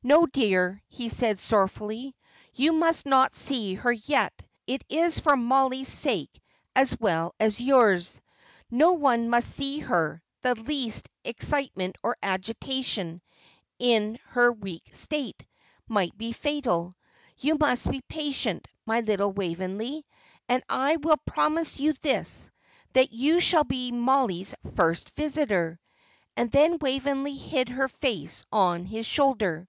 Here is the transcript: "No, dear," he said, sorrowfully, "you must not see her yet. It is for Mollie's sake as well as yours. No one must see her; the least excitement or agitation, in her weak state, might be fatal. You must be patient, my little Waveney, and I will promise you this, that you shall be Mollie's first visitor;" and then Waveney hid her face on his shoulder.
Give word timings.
"No, 0.00 0.26
dear," 0.26 0.80
he 0.86 1.08
said, 1.08 1.40
sorrowfully, 1.40 2.14
"you 2.54 2.72
must 2.72 3.04
not 3.04 3.34
see 3.34 3.74
her 3.74 3.90
yet. 3.90 4.32
It 4.64 4.84
is 4.88 5.18
for 5.18 5.36
Mollie's 5.36 5.88
sake 5.88 6.40
as 6.76 6.96
well 7.00 7.34
as 7.40 7.60
yours. 7.60 8.20
No 8.70 8.92
one 8.92 9.28
must 9.28 9.50
see 9.50 9.80
her; 9.80 10.22
the 10.42 10.54
least 10.54 11.08
excitement 11.24 11.96
or 12.04 12.16
agitation, 12.22 13.20
in 13.80 14.20
her 14.28 14.52
weak 14.52 14.88
state, 14.94 15.44
might 15.88 16.16
be 16.16 16.30
fatal. 16.30 16.94
You 17.38 17.56
must 17.58 17.90
be 17.90 18.00
patient, 18.02 18.68
my 18.86 19.00
little 19.00 19.32
Waveney, 19.32 20.06
and 20.48 20.62
I 20.68 20.94
will 20.94 21.18
promise 21.26 21.80
you 21.80 21.92
this, 21.94 22.52
that 22.92 23.10
you 23.10 23.40
shall 23.40 23.64
be 23.64 23.90
Mollie's 23.90 24.54
first 24.76 25.10
visitor;" 25.16 25.80
and 26.36 26.52
then 26.52 26.78
Waveney 26.78 27.36
hid 27.36 27.70
her 27.70 27.88
face 27.88 28.46
on 28.52 28.86
his 28.86 29.04
shoulder. 29.04 29.68